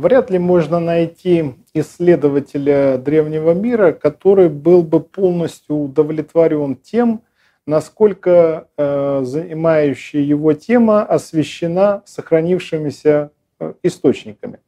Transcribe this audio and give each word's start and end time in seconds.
вряд 0.00 0.30
ли 0.30 0.38
можно 0.38 0.80
найти 0.80 1.54
исследователя 1.74 2.98
древнего 2.98 3.52
мира, 3.52 3.92
который 3.92 4.48
был 4.48 4.82
бы 4.82 5.00
полностью 5.00 5.76
удовлетворен 5.76 6.76
тем, 6.76 7.22
насколько 7.66 8.68
э, 8.76 9.20
занимающая 9.22 10.22
его 10.22 10.54
тема 10.54 11.02
освещена 11.02 12.02
сохранившимися 12.06 13.30
э, 13.60 13.74
источниками. 13.82 14.58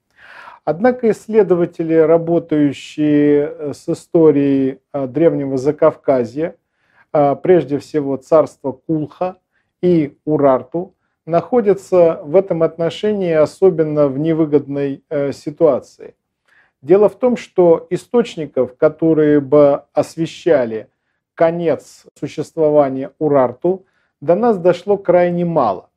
Однако 0.64 1.10
исследователи, 1.10 1.94
работающие 1.94 3.48
э, 3.48 3.72
с 3.74 3.88
историей 3.88 4.78
э, 4.92 5.06
Древнего 5.06 5.56
Закавказья, 5.56 6.56
прежде 7.42 7.78
всего 7.78 8.16
царства 8.16 8.72
Кулха 8.72 9.36
и 9.82 10.16
Урарту, 10.24 10.94
находятся 11.26 12.20
в 12.22 12.36
этом 12.36 12.62
отношении 12.62 13.32
особенно 13.32 14.08
в 14.08 14.18
невыгодной 14.18 15.02
ситуации. 15.32 16.14
Дело 16.82 17.08
в 17.08 17.14
том, 17.16 17.36
что 17.36 17.86
источников, 17.90 18.76
которые 18.76 19.40
бы 19.40 19.84
освещали 19.92 20.88
конец 21.34 22.04
существования 22.18 23.12
Урарту, 23.18 23.86
до 24.20 24.34
нас 24.34 24.58
дошло 24.58 24.96
крайне 24.96 25.44
мало. 25.44 25.90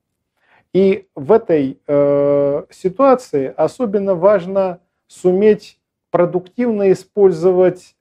И 0.73 1.08
в 1.16 1.32
этой 1.32 1.80
э, 1.88 2.63
ситуации 2.70 3.54
особенно 3.55 4.13
важно 4.13 4.80
суметь 5.07 5.80
продуктивно 6.12 6.91
использовать 6.91 7.96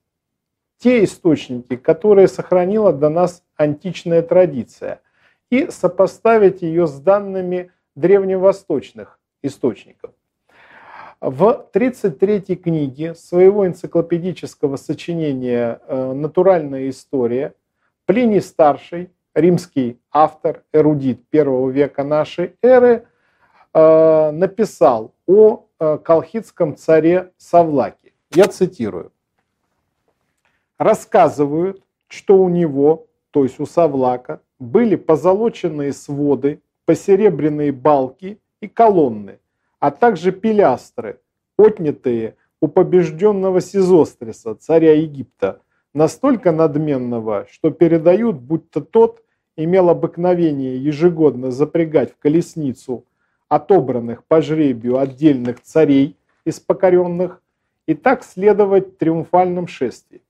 те 0.79 1.05
источники, 1.05 1.77
которые 1.77 2.29
сохранила 2.29 2.93
до 2.93 3.09
нас 3.09 3.43
античная 3.57 4.23
традиция, 4.23 5.01
и 5.55 5.71
сопоставить 5.71 6.63
ее 6.63 6.87
с 6.89 6.99
данными 6.99 7.71
древневосточных 7.95 9.21
источников. 9.43 10.11
В 11.21 11.69
33-й 11.73 12.57
книге 12.57 13.15
своего 13.15 13.67
энциклопедического 13.67 14.77
сочинения 14.77 15.81
э, 15.87 16.13
«Натуральная 16.13 16.91
история» 16.91 17.55
Плиний 18.05 18.41
Старший 18.41 19.11
римский 19.35 19.99
автор, 20.11 20.65
эрудит 20.73 21.27
первого 21.29 21.71
века 21.71 22.03
нашей 22.03 22.57
эры, 22.61 23.07
э, 23.73 24.31
написал 24.33 25.15
о 25.27 25.67
э, 25.79 25.99
колхидском 25.99 26.77
царе 26.77 27.33
Савлаке. 27.39 28.13
Я 28.33 28.47
цитирую. 28.49 29.13
Рассказывают, 30.79 31.83
что 32.09 32.37
у 32.37 32.49
него, 32.49 33.07
то 33.31 33.45
есть 33.45 33.61
у 33.61 33.67
Савлака, 33.67 34.41
были 34.65 34.97
позолоченные 34.97 35.93
своды, 35.93 36.61
посеребряные 36.85 37.73
балки 37.73 38.39
и 38.61 38.69
колонны, 38.69 39.39
а 39.79 39.91
также 39.91 40.33
пилястры, 40.33 41.21
отнятые 41.57 42.37
у 42.61 42.69
побежденного 42.69 43.61
Сизостриса, 43.61 44.55
царя 44.55 44.95
Египта, 44.95 45.61
настолько 45.93 46.51
надменного, 46.51 47.47
что 47.51 47.71
передают, 47.71 48.37
будто 48.37 48.81
тот 48.81 49.23
имел 49.57 49.91
обыкновение 49.91 50.83
ежегодно 50.83 51.51
запрягать 51.51 52.13
в 52.13 52.19
колесницу 52.19 53.05
отобранных 53.49 54.25
по 54.25 54.43
жребию 54.43 54.99
отдельных 54.99 55.61
царей 55.61 56.17
из 56.45 56.59
покоренных 56.59 57.41
и 57.87 57.95
так 57.95 58.25
следовать 58.25 58.99
триумфальном 58.99 59.69
шествии. 59.69 60.23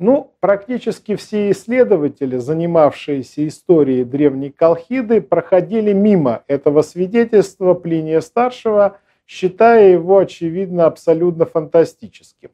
Ну, 0.00 0.34
практически 0.40 1.14
все 1.14 1.52
исследователи, 1.52 2.38
занимавшиеся 2.38 3.46
историей 3.46 4.02
древней 4.02 4.50
Колхиды, 4.50 5.20
проходили 5.20 5.92
мимо 5.92 6.42
этого 6.48 6.82
свидетельства 6.82 7.74
Плиния 7.74 8.20
Старшего, 8.20 8.98
считая 9.26 9.92
его, 9.92 10.18
очевидно, 10.18 10.86
абсолютно 10.86 11.46
фантастическим. 11.46 12.50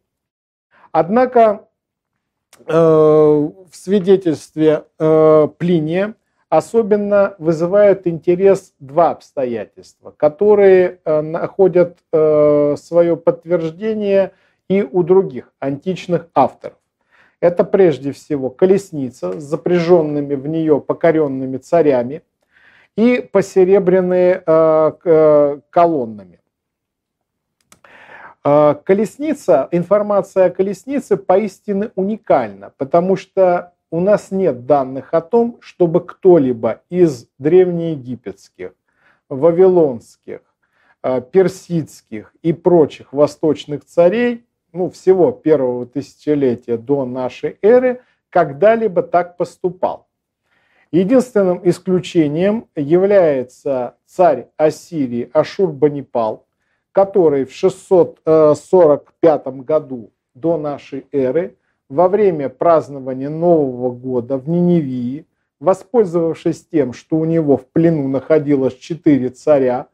Однако 0.92 1.66
Э, 2.64 2.72
в 2.74 3.76
свидетельстве 3.76 4.84
э, 4.98 5.48
Плиния 5.58 6.14
особенно 6.48 7.34
вызывают 7.38 8.06
интерес 8.06 8.72
два 8.78 9.10
обстоятельства, 9.10 10.14
которые 10.16 11.00
э, 11.04 11.20
находят 11.20 11.98
свое 12.12 13.16
подтверждение 13.16 14.32
и 14.68 14.82
у 14.82 15.02
других 15.02 15.52
античных 15.58 16.28
авторов. 16.34 16.78
Это 17.46 17.62
прежде 17.62 18.10
всего 18.10 18.50
колесница 18.50 19.38
с 19.38 19.44
запряженными 19.44 20.34
в 20.34 20.48
нее 20.48 20.80
покоренными 20.80 21.58
царями 21.58 22.22
и 22.96 23.20
посеребряные 23.20 24.42
колоннами. 25.70 26.40
А, 28.42 28.74
колесница, 28.74 29.68
информация 29.70 30.46
о 30.46 30.50
колеснице 30.50 31.16
поистине 31.16 31.92
уникальна, 31.94 32.72
потому 32.78 33.14
что 33.14 33.74
у 33.92 34.00
нас 34.00 34.32
нет 34.32 34.66
данных 34.66 35.14
о 35.14 35.20
том, 35.20 35.58
чтобы 35.60 36.04
кто-либо 36.04 36.80
из 36.90 37.28
древнеегипетских, 37.38 38.72
вавилонских, 39.28 40.40
персидских 41.30 42.34
и 42.42 42.52
прочих 42.52 43.12
восточных 43.12 43.84
царей, 43.84 44.44
ну, 44.72 44.90
всего 44.90 45.32
первого 45.32 45.86
тысячелетия 45.86 46.76
до 46.76 47.04
нашей 47.04 47.58
эры, 47.62 48.02
когда-либо 48.30 49.02
так 49.02 49.36
поступал. 49.36 50.06
Единственным 50.92 51.60
исключением 51.64 52.68
является 52.76 53.96
царь 54.06 54.48
Ассирии 54.56 55.30
Ашурбанипал, 55.32 56.46
который 56.92 57.44
в 57.44 57.52
645 57.52 59.46
году 59.64 60.12
до 60.34 60.56
нашей 60.56 61.06
эры 61.12 61.56
во 61.88 62.08
время 62.08 62.48
празднования 62.48 63.30
Нового 63.30 63.90
года 63.90 64.38
в 64.38 64.48
Ниневии, 64.48 65.26
воспользовавшись 65.60 66.66
тем, 66.66 66.92
что 66.92 67.16
у 67.16 67.24
него 67.24 67.56
в 67.56 67.66
плену 67.66 68.08
находилось 68.08 68.74
четыре 68.74 69.30
царя, 69.30 69.88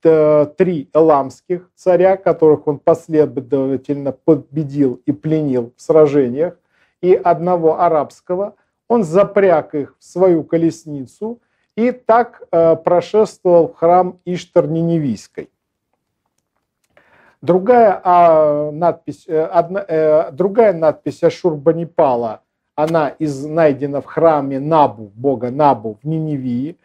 три 0.00 0.90
эламских 0.92 1.70
царя, 1.74 2.16
которых 2.16 2.66
он 2.66 2.78
последовательно 2.78 4.12
победил 4.12 5.00
и 5.06 5.12
пленил 5.12 5.72
в 5.76 5.82
сражениях, 5.82 6.58
и 7.00 7.14
одного 7.14 7.80
арабского, 7.80 8.54
он 8.88 9.04
запряг 9.04 9.74
их 9.74 9.96
в 9.98 10.04
свою 10.04 10.44
колесницу 10.44 11.40
и 11.76 11.92
так 11.92 12.42
э, 12.50 12.74
прошествовал 12.76 13.68
в 13.68 13.74
храм 13.74 14.18
Иштар-Ниневийской. 14.24 15.50
Другая 17.40 18.00
а, 18.02 18.72
надпись, 18.72 19.24
э, 19.28 19.44
одна, 19.44 19.84
э, 19.86 20.32
другая 20.32 20.72
надпись 20.72 21.22
Ашурбанипала, 21.22 22.42
она 22.74 23.10
из, 23.10 23.44
найдена 23.44 24.00
в 24.00 24.06
храме 24.06 24.58
Набу, 24.58 25.12
бога 25.14 25.52
Набу 25.52 25.98
в 26.02 26.04
Ниневии, 26.04 26.76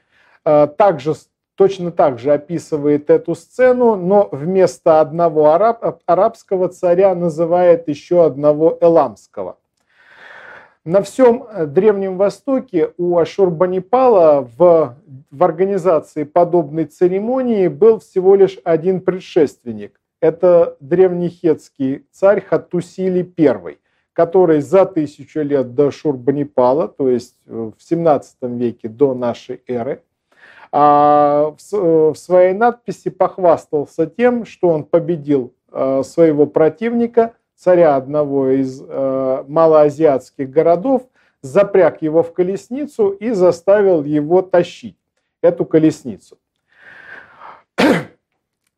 э, 0.45 0.68
также 0.78 1.16
точно 1.63 1.91
так 1.91 2.19
же 2.19 2.34
описывает 2.34 3.09
эту 3.09 3.35
сцену, 3.35 3.96
но 3.96 4.28
вместо 4.34 5.00
одного 5.00 5.53
араб, 5.53 6.01
арабского 6.06 6.68
царя 6.68 7.16
называет 7.16 7.88
еще 7.88 8.25
одного 8.25 8.78
эламского. 8.81 9.56
На 10.84 11.01
всем 11.01 11.47
Древнем 11.68 12.18
Востоке 12.18 12.91
у 12.97 13.18
Ашурбанипала 13.18 14.46
в, 14.57 14.97
в 15.31 15.44
организации 15.44 16.25
подобной 16.25 16.84
церемонии 16.84 17.69
был 17.69 18.00
всего 18.00 18.35
лишь 18.35 18.59
один 18.66 19.00
предшественник 19.00 19.97
это 20.19 20.75
древнехетский 20.81 22.06
царь 22.12 22.41
Хаттусили 22.41 23.34
I, 23.38 23.78
который 24.12 24.59
за 24.59 24.85
тысячу 24.85 25.41
лет 25.41 25.75
до 25.75 25.91
Шурбанипала, 25.91 26.90
то 26.90 27.09
есть 27.09 27.35
в 27.45 27.75
17 27.78 28.35
веке 28.44 28.90
до 28.90 29.13
нашей 29.13 29.62
эры, 29.68 30.04
а, 30.75 31.54
в 31.70 32.16
своей 32.16 32.54
надписи 32.54 33.12
похвастался 33.12 34.08
тем, 34.08 34.44
что 34.44 34.70
он 34.70 34.86
победил 34.86 35.54
а, 35.72 36.02
своего 36.02 36.48
противника, 36.48 37.36
царя 37.56 37.96
одного 37.96 38.50
из 38.50 38.81
а, 38.84 39.46
малоазиатских 39.48 40.50
городов, 40.50 41.04
запряг 41.44 42.02
его 42.02 42.24
в 42.24 42.34
колесницу 42.34 43.10
и 43.10 43.34
заставил 43.34 44.04
его 44.04 44.42
тащить 44.42 44.98
эту 45.44 45.64
колесницу. 45.64 46.40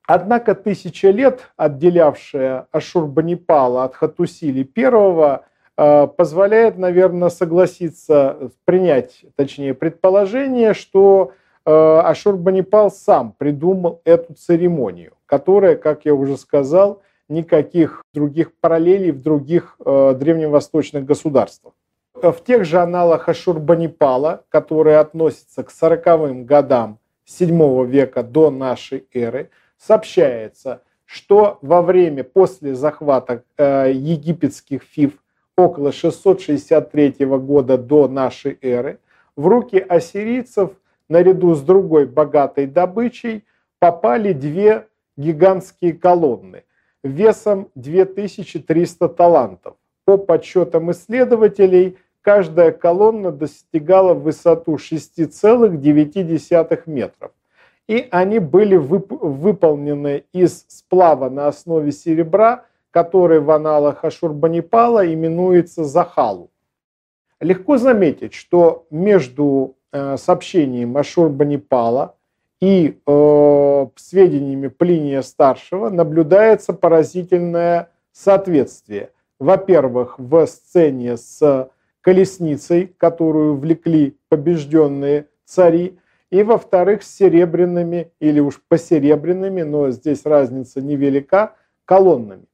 Однако 0.05 0.53
тысяча 0.53 1.11
лет, 1.11 1.49
отделявшая 1.55 2.67
Ашурбанипала 2.73 3.85
от 3.85 3.95
Хатусили 3.95 4.69
э, 5.77 6.07
позволяет, 6.07 6.77
наверное, 6.77 7.29
согласиться, 7.29 8.51
принять, 8.65 9.25
точнее, 9.35 9.73
предположение, 9.73 10.73
что 10.73 11.31
э, 11.31 11.44
Ашурбанипал 11.71 12.91
сам 12.91 13.31
придумал 13.31 14.01
эту 14.05 14.33
церемонию, 14.33 15.13
которая, 15.25 15.75
как 15.75 16.05
я 16.05 16.13
уже 16.13 16.37
сказал, 16.37 17.01
никаких 17.27 18.03
других 18.13 18.53
параллелей 18.59 19.11
в 19.11 19.21
других 19.21 19.75
э, 19.83 20.15
древневосточных 20.15 21.05
государствах. 21.05 21.73
В 22.13 22.37
тех 22.45 22.65
же 22.65 22.79
аналах 22.79 23.27
Ашурбанипала, 23.29 24.43
которые 24.49 24.99
относятся 24.99 25.63
к 25.63 25.69
40-м 25.69 26.45
годам 26.45 26.99
VII 27.27 27.85
века 27.85 28.23
до 28.23 28.51
нашей 28.51 29.07
эры, 29.13 29.49
сообщается, 29.77 30.81
что 31.05 31.59
во 31.61 31.81
время 31.81 32.23
после 32.23 32.75
захвата 32.75 33.43
э, 33.57 33.91
египетских 33.91 34.83
фив 34.83 35.13
около 35.57 35.91
663 35.91 37.25
года 37.25 37.77
до 37.77 38.07
нашей 38.07 38.57
эры 38.61 38.99
в 39.35 39.47
руки 39.47 39.77
ассирийцев 39.77 40.71
наряду 41.09 41.55
с 41.55 41.61
другой 41.61 42.05
богатой 42.05 42.67
добычей 42.67 43.43
попали 43.79 44.33
две 44.33 44.87
гигантские 45.17 45.93
колонны 45.93 46.63
весом 47.05 47.69
2300 47.75 49.09
талантов. 49.09 49.75
По 50.05 50.17
подсчетам 50.17 50.91
исследователей, 50.91 51.97
каждая 52.21 52.71
колонна 52.71 53.31
достигала 53.31 54.13
высоту 54.13 54.75
6,9 54.75 56.81
метров. 56.87 57.31
И 57.87 58.07
они 58.09 58.39
были 58.39 58.75
вып 58.75 59.11
выполнены 59.11 60.23
из 60.33 60.65
сплава 60.67 61.29
на 61.29 61.47
основе 61.47 61.91
серебра, 61.91 62.65
который 62.89 63.39
в 63.39 63.51
аналах 63.51 64.03
Ашурбанипала 64.03 65.13
именуется 65.13 65.83
Захалу. 65.83 66.49
Легко 67.39 67.77
заметить, 67.77 68.33
что 68.33 68.87
между 68.89 69.75
э, 69.95 70.17
сообщением 70.17 70.97
Ашурбанипала 70.97 72.15
и 72.59 72.99
э, 73.05 73.87
сведениями 73.95 74.67
Плиния 74.67 75.21
Старшего 75.21 75.89
наблюдается 75.89 76.73
поразительное 76.73 77.89
соответствие. 78.11 79.11
Во-первых, 79.39 80.19
в 80.19 80.45
сцене 80.47 81.15
с 81.15 81.69
колесницей, 82.01 82.93
которую 82.97 83.55
влекли 83.55 84.17
побежденные 84.27 85.27
цари, 85.45 85.97
и, 86.29 86.43
во-вторых, 86.43 87.03
с 87.03 87.15
серебряными 87.15 88.11
или 88.19 88.41
уж 88.41 88.61
посеребряными, 88.67 89.61
но 89.61 89.91
здесь 89.91 90.25
разница 90.25 90.81
невелика, 90.81 91.53
колоннами. 91.85 92.45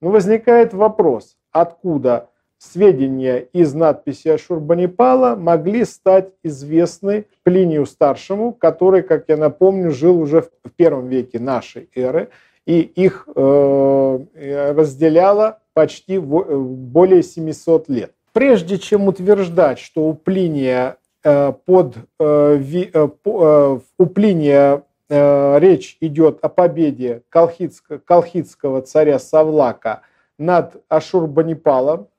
Но 0.00 0.10
возникает 0.10 0.72
вопрос, 0.72 1.36
откуда 1.50 2.30
сведения 2.58 3.38
из 3.52 3.74
надписи 3.74 4.28
Ашурбанипала 4.28 5.36
могли 5.36 5.84
стать 5.84 6.30
известны 6.42 7.26
Плинию 7.42 7.86
Старшему, 7.86 8.52
который, 8.52 9.02
как 9.02 9.24
я 9.28 9.36
напомню, 9.36 9.90
жил 9.90 10.20
уже 10.20 10.42
в 10.42 10.70
первом 10.76 11.08
веке 11.08 11.38
нашей 11.38 11.88
эры, 11.94 12.30
и 12.64 12.80
их 12.80 13.28
э, 13.34 14.72
разделяло 14.76 15.60
почти 15.72 16.18
более 16.18 17.22
700 17.22 17.88
лет. 17.88 18.12
Прежде 18.32 18.78
чем 18.78 19.06
утверждать, 19.08 19.78
что 19.78 20.06
у 20.08 20.14
Плиния 20.14 20.96
э, 21.22 21.52
под 21.64 21.96
э, 22.18 22.60
э, 22.60 23.08
э, 23.24 23.78
у 23.98 24.06
Плиния 24.06 24.82
э, 25.08 25.58
речь 25.60 25.96
идет 26.00 26.38
о 26.42 26.48
победе 26.48 27.22
колхидского, 27.28 27.98
колхидского 27.98 28.82
царя 28.82 29.18
Савлака 29.18 30.00
над 30.38 30.82
Ашурбанипалом, 30.88 32.08
Э, 32.08 32.15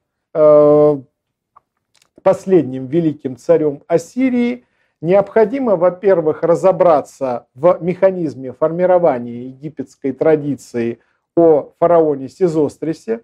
последним 2.27 2.87
великим 2.87 3.37
царем 3.37 3.83
Ассирии, 3.87 4.65
необходимо, 4.99 5.77
во-первых, 5.77 6.43
разобраться 6.43 7.47
в 7.55 7.77
механизме 7.81 8.51
формирования 8.51 9.45
египетской 9.47 10.11
традиции 10.11 10.99
о 11.37 11.71
фараоне 11.79 12.27
Сизострисе, 12.27 13.21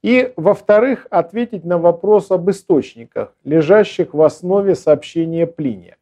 и, 0.00 0.32
во-вторых, 0.36 1.06
ответить 1.10 1.64
на 1.64 1.76
вопрос 1.76 2.30
об 2.30 2.48
источниках, 2.48 3.34
лежащих 3.44 4.14
в 4.14 4.22
основе 4.22 4.74
сообщения 4.74 5.46
Плиния. 5.46 5.98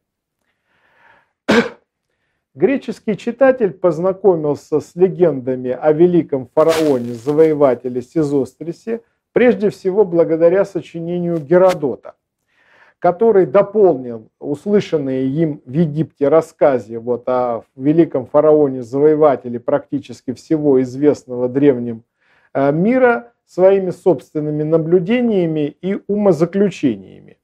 Греческий 2.55 3.17
читатель 3.17 3.73
познакомился 3.73 4.79
с 4.79 4.95
легендами 4.95 5.71
о 5.71 5.91
великом 5.91 6.47
фараоне-завоевателе 6.53 8.01
Сизострисе– 8.01 9.01
Прежде 9.37 9.69
всего 9.69 10.03
благодаря 10.03 10.65
сочинению 10.65 11.37
Геродота, 11.37 12.15
который 12.97 13.45
дополнил 13.45 14.31
услышанные 14.39 15.27
им 15.27 15.61
в 15.63 15.71
Египте 15.73 16.27
рассказе 16.27 16.97
вот 16.97 17.29
о 17.29 17.61
великом 17.75 18.25
фараоне-завоевателе 18.25 19.59
практически 19.59 20.33
всего 20.33 20.81
известного 20.81 21.47
древним 21.49 22.03
э, 22.55 22.71
мира 22.71 23.31
своими 23.45 23.91
собственными 23.91 24.63
наблюдениями 24.63 25.77
и 25.83 26.01
умозаключениями. 26.07 27.37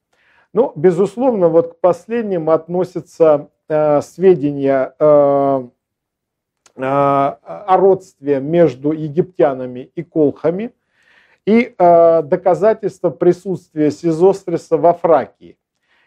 Ну, 0.51 0.71
безусловно, 0.75 1.47
вот 1.47 1.75
к 1.75 1.79
последним 1.79 2.49
относятся 2.49 3.49
э, 3.69 4.01
сведения 4.01 4.95
э, 4.97 5.67
э, 6.75 6.81
о 6.81 7.77
родстве 7.77 8.39
между 8.39 8.93
египтянами 8.93 9.91
и 9.93 10.01
колхами– 10.01 10.71
и 11.45 11.73
э, 11.77 12.21
доказательство 12.23 13.09
присутствия 13.09 13.91
Сизостриса 13.91 14.77
во 14.77 14.93
Фракии, 14.93 15.57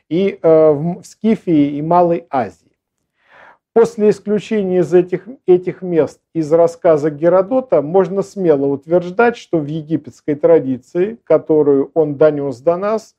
и 0.08 0.38
э, 0.40 0.70
в 0.70 1.02
Скифии 1.04 1.76
и 1.76 1.82
Малой 1.82 2.26
Азии. 2.30 2.66
После 3.72 4.08
исключения 4.08 4.78
из 4.78 4.94
этих, 4.94 5.28
этих 5.46 5.82
мест 5.82 6.20
из 6.32 6.50
рассказа 6.50 7.10
Геродота 7.10 7.82
можно 7.82 8.22
смело 8.22 8.66
утверждать, 8.66 9.36
что 9.36 9.58
в 9.58 9.66
египетской 9.66 10.34
традиции, 10.34 11.18
которую 11.24 11.90
он 11.94 12.14
донес 12.16 12.60
до 12.60 12.76
нас, 12.76 13.14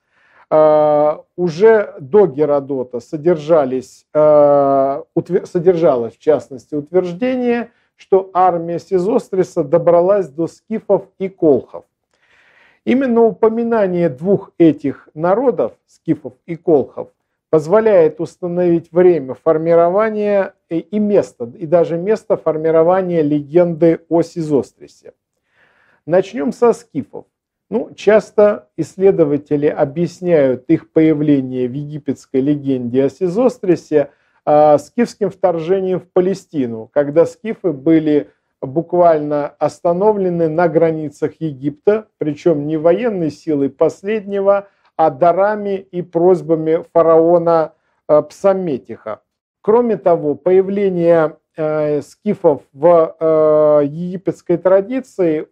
Uh, 0.50 1.26
уже 1.36 1.94
до 2.00 2.26
Геродота 2.26 3.02
содержались, 3.02 4.08
uh, 4.14 5.04
утвер... 5.14 5.46
содержалось 5.46 6.14
в 6.16 6.20
частности 6.20 6.74
утверждение, 6.74 7.72
что 7.98 8.30
армия 8.34 8.80
Сизостриса 8.80 9.66
добралась 9.66 10.30
до 10.30 10.48
скифов 10.48 11.10
и 11.20 11.28
колхов. 11.28 11.84
Именно 12.88 13.24
упоминание 13.24 14.08
двух 14.08 14.54
этих 14.58 15.10
народов, 15.14 15.74
скифов 15.88 16.36
и 16.46 16.56
колхов, 16.56 17.10
позволяет 17.50 18.22
установить 18.22 18.94
время 18.94 19.34
формирования 19.34 20.54
и 20.70 20.98
место, 20.98 21.52
и 21.54 21.66
даже 21.66 21.98
место 21.98 22.38
формирования 22.38 23.24
легенды 23.24 24.00
о 24.08 24.22
Сизострисе. 24.22 25.12
Начнем 26.06 26.54
со 26.54 26.72
скифов. 26.72 27.26
Ну, 27.70 27.94
часто 27.94 28.70
исследователи 28.78 29.68
объясняют 29.68 30.70
их 30.70 30.90
появление 30.94 31.68
в 31.68 31.74
египетской 31.74 32.40
легенде 32.40 33.04
о 33.04 33.10
Сизострисе 33.10 34.12
а, 34.46 34.78
скифским 34.78 35.30
вторжением 35.30 36.00
в 36.00 36.10
Палестину, 36.10 36.90
когда 36.94 37.26
скифы 37.26 37.74
были 37.74 38.30
буквально 38.62 39.48
остановлены 39.60 40.50
на 40.50 40.68
границах 40.68 41.34
Египта, 41.40 42.08
причем 42.18 42.68
не 42.68 42.78
военной 42.78 43.32
силой 43.32 43.70
последнего, 43.70 44.68
а 44.96 45.12
дарами 45.12 45.76
и 45.76 46.02
просьбами 46.02 46.84
фараона 46.92 47.74
э, 48.08 48.22
Псаметиха. 48.24 49.22
Кроме 49.62 49.98
того, 49.98 50.34
появление 50.36 51.38
э, 51.56 52.02
скифов 52.02 52.64
в 52.74 53.16
э, 53.20 53.86
египетской 53.86 54.58
традиции 54.58 55.48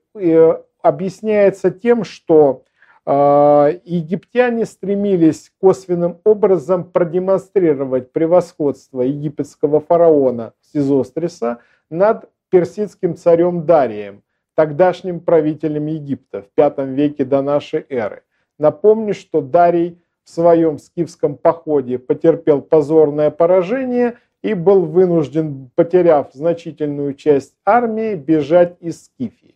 объясняется 0.81 1.71
тем, 1.71 2.03
что 2.03 2.63
египтяне 3.07 4.65
стремились 4.65 5.51
косвенным 5.61 6.21
образом 6.23 6.85
продемонстрировать 6.85 8.11
превосходство 8.11 9.01
египетского 9.01 9.79
фараона 9.79 10.53
Сизостриса 10.73 11.59
над 11.91 12.29
персидским 12.49 13.15
царем 13.15 13.65
Дарием, 13.65 14.23
тогдашним 14.55 15.19
правителем 15.19 15.87
Египта 15.87 16.43
в 16.43 16.61
V 16.61 16.85
веке 16.93 17.25
до 17.25 17.41
нашей 17.41 17.85
эры. 17.89 18.23
Напомню, 18.57 19.13
что 19.13 19.41
Дарий 19.41 20.01
в 20.23 20.29
своем 20.29 20.79
скифском 20.79 21.37
походе 21.37 21.99
потерпел 21.99 22.61
позорное 22.61 23.29
поражение 23.29 24.17
и 24.41 24.53
был 24.53 24.85
вынужден, 24.85 25.69
потеряв 25.75 26.29
значительную 26.33 27.13
часть 27.13 27.55
армии, 27.65 28.15
бежать 28.15 28.77
из 28.79 29.05
Скифии. 29.05 29.55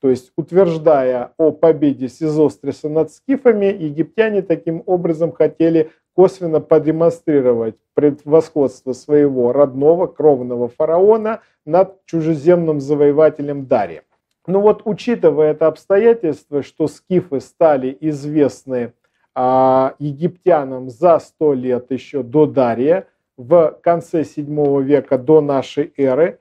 То 0.00 0.10
есть, 0.10 0.32
утверждая 0.36 1.32
о 1.36 1.52
победе 1.52 2.08
Сизостриса 2.08 2.88
над 2.88 3.12
скифами, 3.12 3.66
египтяне 3.66 4.42
таким 4.42 4.82
образом 4.86 5.30
хотели 5.30 5.92
косвенно 6.14 6.60
продемонстрировать 6.60 7.76
превосходство 7.94 8.92
своего 8.92 9.52
родного 9.52 10.06
кровного 10.06 10.68
фараона 10.68 11.40
над 11.64 12.04
чужеземным 12.06 12.80
завоевателем 12.80 13.66
Дарием. 13.66 14.02
Ну 14.46 14.60
вот, 14.60 14.82
учитывая 14.84 15.52
это 15.52 15.68
обстоятельство, 15.68 16.62
что 16.62 16.88
скифы 16.88 17.40
стали 17.40 17.96
известны 18.00 18.92
а, 19.34 19.94
египтянам 19.98 20.90
за 20.90 21.18
сто 21.20 21.54
лет 21.54 21.90
еще 21.90 22.22
до 22.22 22.46
Дария, 22.46 23.06
в 23.36 23.78
конце 23.82 24.22
VII 24.22 24.82
века 24.82 25.16
до 25.16 25.40
нашей 25.40 25.92
эры, 25.96 26.38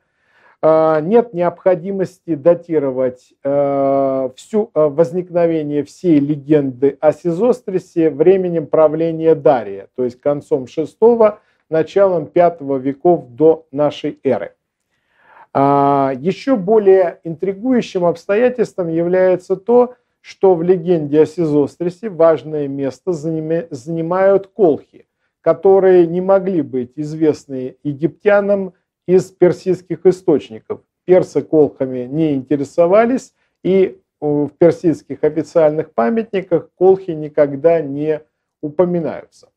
нет 0.63 1.33
необходимости 1.33 2.35
датировать 2.35 3.33
а, 3.43 4.31
всю 4.35 4.69
а, 4.73 4.89
возникновение 4.89 5.83
всей 5.83 6.19
легенды 6.19 6.97
о 6.99 7.13
Сизострисе 7.13 8.11
временем 8.11 8.67
правления 8.67 9.33
Дария, 9.33 9.87
то 9.95 10.03
есть 10.03 10.21
концом 10.21 10.65
VI, 10.65 11.37
началом 11.69 12.29
V 12.33 12.79
веков 12.79 13.27
до 13.29 13.65
нашей 13.71 14.19
эры. 14.23 14.53
А, 15.51 16.13
еще 16.15 16.55
более 16.55 17.19
интригующим 17.23 18.05
обстоятельством 18.05 18.89
является 18.89 19.55
то, 19.55 19.95
что 20.21 20.53
в 20.53 20.61
легенде 20.61 21.21
о 21.21 21.25
Сизострисе 21.25 22.09
важное 22.09 22.67
место 22.67 23.11
занимают 23.13 24.45
колхи, 24.45 25.07
которые 25.41 26.05
не 26.05 26.21
могли 26.21 26.61
быть 26.61 26.91
известны 26.95 27.77
египтянам 27.83 28.73
из 29.07 29.31
персидских 29.31 30.05
источников. 30.05 30.81
Персы 31.05 31.41
колхами 31.41 32.05
не 32.05 32.33
интересовались, 32.33 33.33
и 33.63 33.99
в 34.19 34.49
персидских 34.57 35.23
официальных 35.23 35.93
памятниках 35.93 36.69
колхи 36.75 37.11
никогда 37.11 37.81
не 37.81 38.21
упоминаются. 38.61 39.49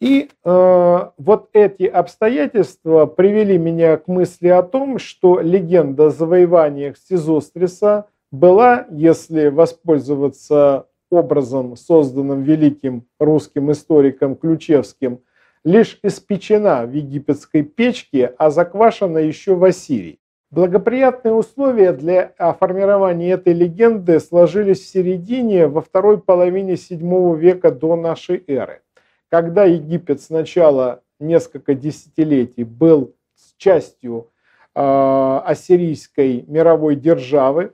И 0.00 0.28
э, 0.44 1.00
вот 1.16 1.50
эти 1.52 1.84
обстоятельства 1.84 3.06
привели 3.06 3.56
меня 3.56 3.96
к 3.96 4.08
мысли 4.08 4.48
о 4.48 4.64
том, 4.64 4.98
что 4.98 5.38
легенда 5.38 6.06
о 6.06 6.10
завоеваниях 6.10 6.96
Сизостриса 6.98 8.06
была, 8.32 8.86
если 8.90 9.46
воспользоваться 9.46 10.88
образом, 11.08 11.76
созданным 11.76 12.42
великим 12.42 13.04
русским 13.20 13.70
историком 13.70 14.34
Ключевским, 14.34 15.20
лишь 15.64 15.98
испечена 16.02 16.86
в 16.86 16.92
египетской 16.92 17.62
печке, 17.62 18.34
а 18.38 18.50
заквашена 18.50 19.18
еще 19.18 19.54
в 19.54 19.64
Ассирии. 19.64 20.18
Благоприятные 20.50 21.32
условия 21.34 21.92
для 21.92 22.34
формирования 22.60 23.30
этой 23.30 23.54
легенды 23.54 24.20
сложились 24.20 24.80
в 24.80 24.86
середине, 24.86 25.66
во 25.66 25.80
второй 25.80 26.18
половине 26.18 26.74
VII 26.74 27.36
века 27.38 27.70
до 27.70 27.96
нашей 27.96 28.44
эры, 28.46 28.82
когда 29.30 29.64
Египет 29.64 30.20
сначала 30.20 31.02
несколько 31.18 31.74
десятилетий 31.74 32.64
был 32.64 33.14
частью 33.62 34.30
э, 34.74 35.40
ассирийской 35.44 36.44
мировой 36.48 36.96
державы, 36.96 37.72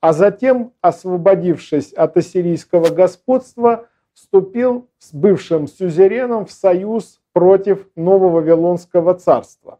а 0.00 0.12
затем, 0.12 0.72
освободившись 0.80 1.92
от 1.92 2.16
ассирийского 2.16 2.90
господства, 2.90 3.86
вступил 4.12 4.88
с 4.98 5.14
бывшим 5.14 5.68
сюзереном 5.68 6.46
в 6.46 6.50
союз 6.50 7.20
против 7.38 7.86
нового 7.94 8.40
Вавилонского 8.40 9.14
царства. 9.14 9.78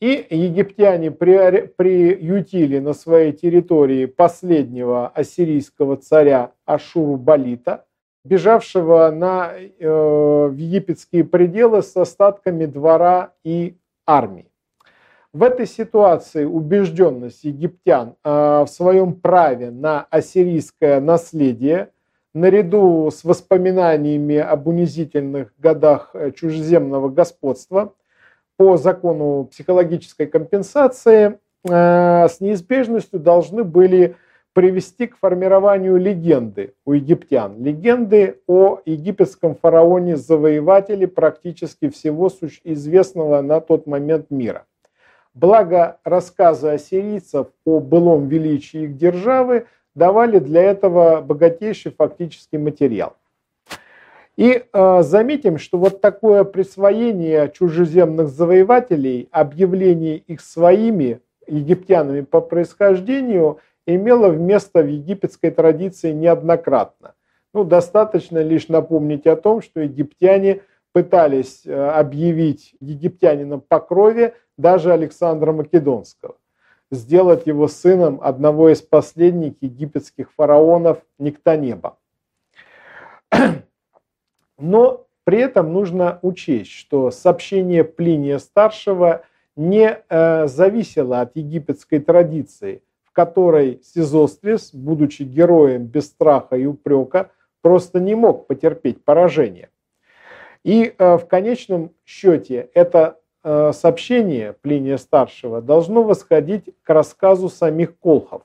И 0.00 0.26
египтяне 0.28 1.12
приютили 1.12 2.80
на 2.80 2.94
своей 2.94 3.30
территории 3.30 4.06
последнего 4.06 5.06
ассирийского 5.06 5.98
царя 5.98 6.50
Ашуру-Балита, 6.66 7.84
бежавшего 8.24 9.12
на, 9.12 9.52
э, 9.52 10.48
в 10.48 10.56
египетские 10.56 11.22
пределы 11.22 11.82
с 11.82 11.96
остатками 11.96 12.66
двора 12.66 13.34
и 13.44 13.76
армии. 14.04 14.50
В 15.32 15.44
этой 15.44 15.66
ситуации 15.66 16.44
убежденность 16.44 17.44
египтян 17.44 18.16
э, 18.24 18.64
в 18.64 18.66
своем 18.66 19.14
праве 19.14 19.70
на 19.70 20.08
ассирийское 20.10 21.00
наследие, 21.00 21.90
наряду 22.40 23.10
с 23.10 23.24
воспоминаниями 23.24 24.36
об 24.36 24.66
унизительных 24.68 25.52
годах 25.58 26.10
э, 26.14 26.30
чужеземного 26.32 27.08
господства, 27.08 27.94
по 28.56 28.76
закону 28.76 29.48
психологической 29.50 30.26
компенсации, 30.26 31.38
э, 31.68 32.28
с 32.28 32.40
неизбежностью 32.40 33.20
должны 33.20 33.64
были 33.64 34.16
привести 34.52 35.06
к 35.06 35.16
формированию 35.18 35.96
легенды 35.96 36.74
у 36.84 36.92
египтян. 36.92 37.62
Легенды 37.62 38.40
о 38.48 38.80
египетском 38.84 39.54
фараоне-завоевателе 39.54 41.06
практически 41.06 41.88
всего 41.88 42.28
известного 42.64 43.40
на 43.40 43.60
тот 43.60 43.86
момент 43.86 44.30
мира. 44.30 44.66
Благо 45.34 45.98
рассказы 46.02 46.70
ассирийцев 46.70 47.46
о 47.64 47.78
былом 47.78 48.26
величии 48.26 48.84
их 48.84 48.96
державы 48.96 49.66
давали 49.94 50.38
для 50.38 50.62
этого 50.62 51.20
богатейший 51.20 51.92
фактический 51.92 52.58
материал. 52.58 53.14
И 54.36 54.62
э, 54.72 55.02
заметим, 55.02 55.58
что 55.58 55.78
вот 55.78 56.00
такое 56.00 56.44
присвоение 56.44 57.50
чужеземных 57.52 58.28
завоевателей, 58.28 59.28
объявление 59.32 60.16
их 60.16 60.40
своими 60.40 61.20
египтянами 61.48 62.20
по 62.20 62.40
происхождению 62.40 63.58
имело 63.84 64.30
место 64.30 64.82
в 64.82 64.86
египетской 64.86 65.50
традиции 65.50 66.12
неоднократно. 66.12 67.14
Ну, 67.52 67.64
достаточно 67.64 68.38
лишь 68.38 68.68
напомнить 68.68 69.26
о 69.26 69.34
том, 69.34 69.62
что 69.62 69.80
египтяне 69.80 70.60
пытались 70.92 71.62
э, 71.64 71.74
объявить 71.74 72.74
египтянином 72.80 73.60
по 73.60 73.80
крови 73.80 74.34
даже 74.56 74.92
Александра 74.92 75.52
Македонского, 75.52 76.36
сделать 76.90 77.46
его 77.46 77.68
сыном 77.68 78.20
одного 78.22 78.70
из 78.70 78.82
последних 78.82 79.54
египетских 79.60 80.32
фараонов 80.32 80.98
Никтонеба. 81.18 81.98
Но 84.58 85.06
при 85.24 85.40
этом 85.40 85.72
нужно 85.72 86.18
учесть, 86.22 86.70
что 86.70 87.10
сообщение 87.10 87.84
Плиния 87.84 88.38
Старшего 88.38 89.22
не 89.56 89.98
э, 90.08 90.46
зависело 90.46 91.20
от 91.20 91.36
египетской 91.36 91.98
традиции, 91.98 92.82
в 93.02 93.12
которой 93.12 93.80
Сизострис, 93.82 94.72
будучи 94.72 95.24
героем 95.24 95.84
без 95.84 96.06
страха 96.06 96.56
и 96.56 96.64
упрека, 96.64 97.30
просто 97.60 98.00
не 98.00 98.14
мог 98.14 98.46
потерпеть 98.46 99.04
поражение. 99.04 99.68
И 100.64 100.94
э, 100.96 101.16
в 101.18 101.26
конечном 101.26 101.92
счете 102.06 102.70
это 102.72 103.18
сообщение 103.44 104.52
Плиния 104.52 104.96
Старшего 104.96 105.60
должно 105.62 106.02
восходить 106.02 106.74
к 106.82 106.90
рассказу 106.90 107.48
самих 107.48 107.98
колхов. 107.98 108.42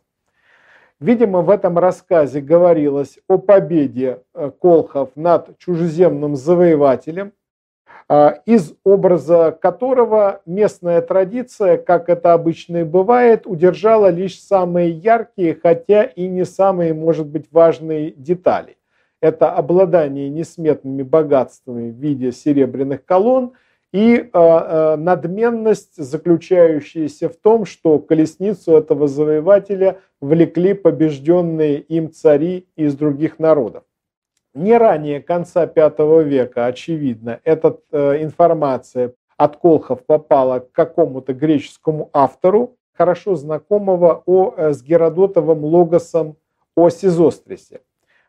Видимо, 1.00 1.42
в 1.42 1.50
этом 1.50 1.78
рассказе 1.78 2.40
говорилось 2.40 3.20
о 3.28 3.38
победе 3.38 4.22
э, 4.34 4.52
колхов 4.58 5.10
над 5.16 5.58
чужеземным 5.58 6.36
завоевателем, 6.36 7.34
из 8.46 8.74
образа 8.84 9.58
которого 9.60 10.42
местная 10.46 11.02
традиция, 11.02 11.78
как 11.78 12.10
это 12.10 12.34
обычно 12.34 12.78
и 12.78 12.84
бывает, 12.84 13.48
удержала 13.48 14.10
лишь 14.10 14.40
самые 14.42 14.90
яркие, 14.90 15.58
хотя 15.60 16.04
и 16.04 16.28
не 16.28 16.44
самые, 16.44 16.94
может 16.94 17.28
быть, 17.28 17.48
важные 17.52 18.12
детали 18.12 18.76
это 19.24 19.54
обладание 19.54 20.28
несметными 20.28 21.02
богатствами 21.02 21.90
в 21.90 21.96
виде 21.96 22.34
серебряных 22.34 23.06
колонн 23.06 23.54
и 23.94 24.18
э, 24.18 24.30
э, 24.34 24.96
надменность, 24.98 25.96
заключающаяся 25.96 27.30
в 27.30 27.36
том, 27.36 27.66
что 27.66 28.00
колесницу 28.00 28.76
этого 28.76 29.08
завоевателя 29.08 30.00
влекли 30.20 30.74
побежденные 30.74 31.80
им 31.80 32.12
цари 32.12 32.68
из 32.76 32.96
других 32.96 33.40
народов. 33.40 33.84
Не 34.56 34.78
ранее 34.78 35.22
конца 35.22 35.66
V 35.66 36.24
века, 36.24 36.66
очевидно, 36.66 37.40
эта 37.44 37.78
э, 37.92 38.24
информация 38.24 39.14
от 39.38 39.58
Колхов 39.58 40.04
попала 40.06 40.60
к 40.60 40.72
какому-то 40.72 41.34
греческому 41.34 42.10
автору, 42.14 42.76
хорошо 42.94 43.36
знакомого 43.36 44.24
о, 44.26 44.54
э, 44.58 44.74
с 44.74 44.84
Геродотовым 44.84 45.64
логосом 45.64 46.36
о 46.76 46.90
Сизострисе 46.90 47.82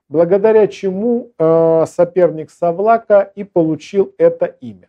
благодаря 0.08 0.66
чему 0.66 1.32
э, 1.38 1.84
соперник 1.86 2.50
Савлака 2.50 3.32
и 3.34 3.42
получил 3.42 4.14
это 4.18 4.46
имя. 4.60 4.88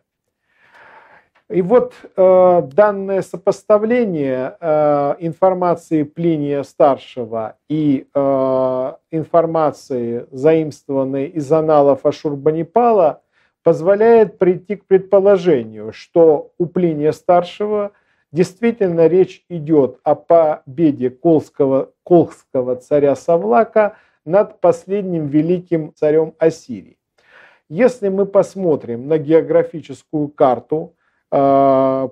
И 1.48 1.62
вот 1.62 1.94
э, 2.16 2.62
данное 2.72 3.22
сопоставление 3.22 4.56
э, 4.60 5.14
информации 5.20 6.02
Плиния 6.02 6.64
Старшего 6.64 7.56
и 7.68 8.08
э, 8.12 8.92
информации, 9.12 10.26
заимствованной 10.32 11.26
из 11.26 11.50
аналов 11.52 12.04
Ашурбанипала, 12.04 13.22
позволяет 13.62 14.38
прийти 14.38 14.76
к 14.76 14.86
предположению, 14.86 15.92
что 15.92 16.50
у 16.58 16.66
Плиния 16.66 17.12
Старшего 17.12 17.92
действительно 18.32 19.06
речь 19.06 19.44
идет 19.48 19.98
о 20.02 20.16
победе 20.16 21.10
колского, 21.10 21.90
колского 22.02 22.76
царя 22.76 23.14
Савлака– 23.14 23.96
над 24.26 24.60
последним 24.60 25.28
великим 25.28 25.94
царем 25.94 26.34
Ассирии. 26.38 26.98
Если 27.68 28.08
мы 28.10 28.26
посмотрим 28.26 29.08
на 29.08 29.18
географическую 29.18 30.28
карту 30.28 30.94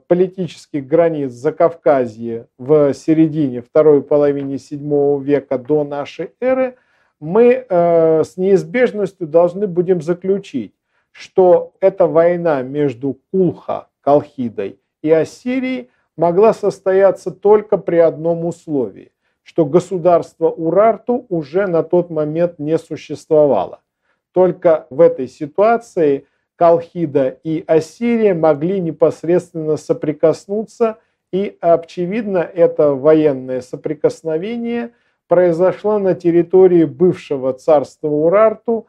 политических 0.09 0.87
границ 0.87 1.33
Закавказья 1.33 2.47
в 2.59 2.93
середине 2.95 3.63
второй 3.63 4.03
половины 4.03 4.55
VII 4.55 5.23
века 5.23 5.59
до 5.59 5.85
нашей 5.85 6.33
эры, 6.41 6.77
мы 7.21 7.65
э, 7.69 8.25
с 8.25 8.37
неизбежностью 8.37 9.27
должны 9.27 9.67
будем 9.67 10.03
заключить, 10.03 10.75
что 11.11 11.73
эта 11.81 12.07
война 12.07 12.63
между 12.63 13.19
Кулха, 13.31 13.89
Колхидой 14.01 14.79
и 15.03 15.11
Ассирией 15.11 15.91
могла 16.17 16.53
состояться 16.53 17.31
только 17.31 17.79
при 17.79 17.97
одном 17.97 18.45
условии 18.45 19.13
что 19.45 19.67
государство 19.67 20.49
Урарту 20.49 21.27
уже 21.29 21.67
на 21.67 21.83
тот 21.83 22.11
момент 22.11 22.59
не 22.59 22.77
существовало. 22.79 23.83
Только 24.33 24.87
в 24.91 25.01
этой 25.01 25.29
ситуации 25.29 26.27
Калхида 26.57 27.39
и 27.43 27.65
Ассирия 27.67 28.35
могли 28.35 28.81
непосредственно 28.81 29.77
соприкоснуться 29.77 30.99
И, 31.33 31.57
очевидно, 31.61 32.39
это 32.39 32.95
военное 32.95 33.61
соприкосновение 33.61 34.93
произошло 35.27 35.99
на 35.99 36.15
территории 36.15 36.85
бывшего 36.85 37.53
царства 37.53 38.09
Урарту, 38.09 38.87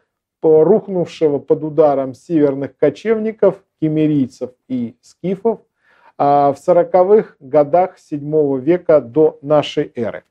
рухнувшего 0.63 1.39
под 1.39 1.63
ударом 1.63 2.13
северных 2.13 2.77
кочевников, 2.77 3.63
кемерийцев 3.81 4.51
и 4.67 4.95
скифов 5.01 5.61
а, 6.17 6.53
в 6.53 6.57
40-х 6.57 7.35
годах 7.39 7.97
VII 7.97 8.59
века 8.59 9.01
до 9.01 9.39
нашей 9.41 9.91
эры. 9.95 10.23